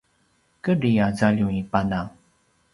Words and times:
kedri 0.63 0.91
a 1.07 1.11
zaljum 1.21 1.51
i 1.61 1.63
pana 1.71 2.01